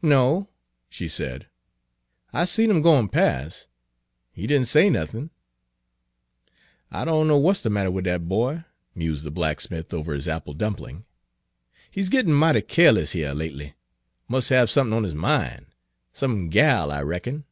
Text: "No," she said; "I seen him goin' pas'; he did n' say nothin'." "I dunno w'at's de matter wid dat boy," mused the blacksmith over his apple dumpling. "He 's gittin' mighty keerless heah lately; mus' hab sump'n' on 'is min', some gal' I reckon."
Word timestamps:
"No," 0.00 0.48
she 0.88 1.08
said; 1.08 1.48
"I 2.32 2.44
seen 2.44 2.70
him 2.70 2.82
goin' 2.82 3.08
pas'; 3.08 3.66
he 4.30 4.46
did 4.46 4.60
n' 4.60 4.64
say 4.64 4.88
nothin'." 4.88 5.30
"I 6.92 7.04
dunno 7.04 7.34
w'at's 7.34 7.62
de 7.62 7.70
matter 7.70 7.90
wid 7.90 8.04
dat 8.04 8.28
boy," 8.28 8.62
mused 8.94 9.24
the 9.24 9.32
blacksmith 9.32 9.92
over 9.92 10.14
his 10.14 10.28
apple 10.28 10.54
dumpling. 10.54 11.04
"He 11.90 12.00
's 12.00 12.08
gittin' 12.10 12.32
mighty 12.32 12.60
keerless 12.60 13.10
heah 13.10 13.34
lately; 13.34 13.74
mus' 14.28 14.50
hab 14.50 14.68
sump'n' 14.68 14.92
on 14.96 15.04
'is 15.04 15.16
min', 15.16 15.66
some 16.12 16.48
gal' 16.48 16.92
I 16.92 17.02
reckon." 17.02 17.42